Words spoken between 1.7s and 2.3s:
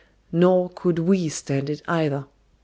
either.